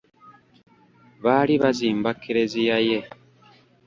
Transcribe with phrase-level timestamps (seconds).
[1.23, 2.99] Baali bazimba Klezia ye?